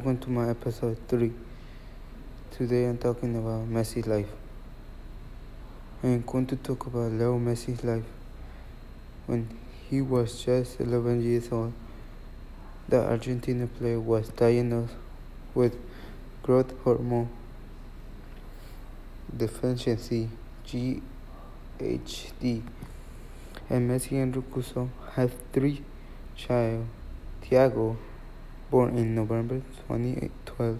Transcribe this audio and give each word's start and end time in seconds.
to 0.00 0.30
my 0.30 0.48
episode 0.48 0.96
3. 1.08 1.30
Today 2.52 2.86
I'm 2.86 2.96
talking 2.96 3.36
about 3.36 3.68
Messi's 3.68 4.06
life. 4.06 4.30
I'm 6.02 6.22
going 6.22 6.46
to 6.46 6.56
talk 6.56 6.86
about 6.86 7.12
Leo 7.12 7.38
Messi's 7.38 7.84
life. 7.84 8.06
When 9.26 9.50
he 9.90 10.00
was 10.00 10.42
just 10.42 10.80
11 10.80 11.22
years 11.22 11.52
old, 11.52 11.74
the 12.88 12.98
Argentina 12.98 13.66
player 13.66 14.00
was 14.00 14.30
diagnosed 14.30 14.94
with 15.54 15.76
growth 16.42 16.72
hormone 16.82 17.28
deficiency 19.36 20.30
GHD 20.66 21.02
and 23.68 23.90
Messi 23.90 24.12
and 24.12 24.34
Roccuzzo 24.34 24.88
have 25.12 25.34
three 25.52 25.82
child 26.36 26.86
Thiago 27.42 27.98
born 28.70 28.96
in 28.96 29.16
November 29.16 29.60
2012, 29.88 30.78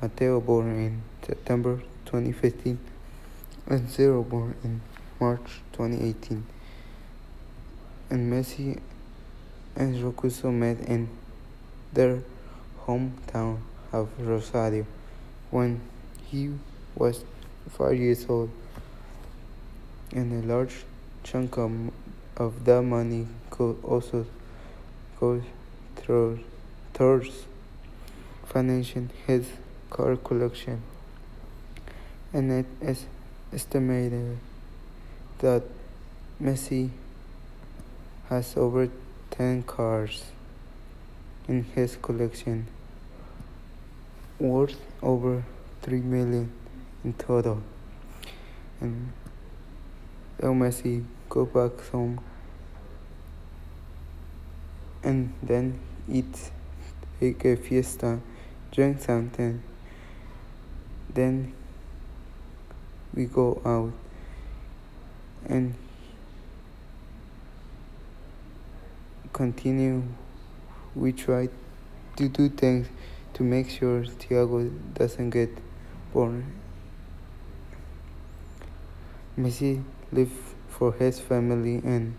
Mateo 0.00 0.40
born 0.40 0.68
in 0.68 1.02
September 1.26 1.82
2015, 2.04 2.78
and 3.66 3.90
Ciro 3.90 4.22
born 4.22 4.54
in 4.62 4.80
March 5.18 5.62
2018. 5.72 6.46
And 8.08 8.32
Messi 8.32 8.78
and 9.74 9.96
Roccuzzo 9.96 10.52
met 10.52 10.78
in 10.80 11.08
their 11.92 12.22
hometown 12.86 13.58
of 13.92 14.08
Rosario 14.20 14.86
when 15.50 15.80
he 16.26 16.54
was 16.94 17.24
five 17.68 17.98
years 17.98 18.26
old, 18.28 18.50
and 20.12 20.44
a 20.44 20.46
large 20.46 20.84
chunk 21.24 21.58
of, 21.58 21.72
of 22.36 22.64
that 22.64 22.82
money 22.82 23.26
could 23.50 23.76
also 23.82 24.24
go 25.18 25.42
through 25.96 26.38
towards 27.02 27.46
financing 28.44 29.10
his 29.26 29.44
car 29.90 30.14
collection, 30.14 30.80
and 32.32 32.52
it 32.52 32.66
is 32.80 33.06
estimated 33.52 34.38
that 35.40 35.64
Messi 36.40 36.90
has 38.28 38.56
over 38.56 38.88
10 39.32 39.64
cars 39.64 40.26
in 41.48 41.64
his 41.74 41.96
collection, 41.96 42.68
worth 44.38 44.78
over 45.02 45.42
3 45.82 46.02
million 46.02 46.52
in 47.02 47.14
total. 47.14 47.60
And 48.80 49.10
El 50.40 50.54
Messi 50.54 51.04
go 51.28 51.46
back 51.46 51.84
home 51.90 52.20
and 55.02 55.32
then 55.42 55.80
eat 56.08 56.52
take 57.22 57.44
a 57.44 57.54
fiesta, 57.54 58.18
drink 58.72 59.00
something, 59.00 59.62
then 61.14 61.52
we 63.14 63.26
go 63.26 63.62
out 63.64 63.92
and 65.46 65.72
continue. 69.32 70.02
We 70.96 71.12
try 71.12 71.48
to 72.16 72.28
do 72.28 72.48
things 72.48 72.88
to 73.34 73.44
make 73.44 73.70
sure 73.70 74.02
Thiago 74.02 74.68
doesn't 74.94 75.30
get 75.30 75.56
born. 76.12 76.44
Messi 79.38 79.80
live 80.10 80.32
for 80.68 80.92
his 80.94 81.20
family 81.20 81.76
and 81.84 82.16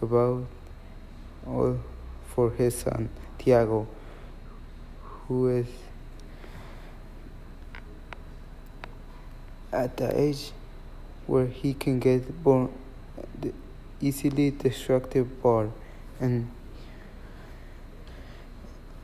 about 0.00 0.46
all 1.44 1.80
for 2.28 2.52
his 2.52 2.78
son 2.78 3.08
Thiago 3.38 3.86
who 5.28 5.48
is 5.48 5.66
at 9.72 9.96
the 9.96 10.18
age 10.18 10.52
where 11.26 11.46
he 11.46 11.74
can 11.74 11.98
get 11.98 12.42
born 12.42 12.72
easily 14.00 14.50
destructive 14.50 15.42
ball. 15.42 15.72
And 16.20 16.50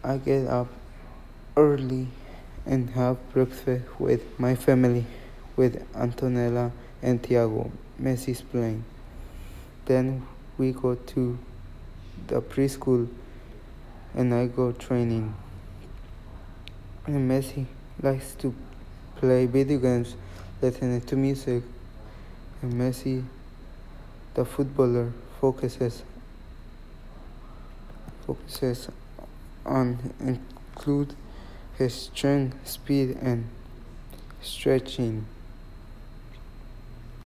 I 0.05 0.17
get 0.19 0.47
up 0.47 0.69
early 1.57 2.09
and 2.65 2.91
have 2.91 3.17
breakfast 3.33 3.85
with 3.99 4.23
my 4.39 4.55
family 4.55 5.05
with 5.57 5.93
Antonella 5.93 6.71
and 7.03 7.23
Thiago. 7.23 7.71
Messi's 8.01 8.41
playing. 8.41 8.85
Then 9.85 10.27
we 10.59 10.73
go 10.73 10.95
to 10.95 11.39
the 12.29 12.41
preschool 12.41 13.09
and 14.15 14.33
I 14.35 14.47
go 14.47 14.73
training 14.73 15.35
Messi 17.09 17.67
likes 18.01 18.35
to 18.37 18.55
play 19.17 19.47
video 19.47 19.79
games, 19.79 20.15
listening 20.61 21.01
to 21.01 21.17
music, 21.17 21.65
and 22.63 22.73
Messi, 22.75 23.25
the 24.35 24.45
footballer, 24.45 25.13
focuses 25.41 26.05
focuses 28.25 28.89
on 29.67 29.99
include 30.21 31.13
his 31.77 31.93
strength, 31.93 32.57
speed, 32.69 33.19
and 33.21 33.49
stretching. 34.41 35.27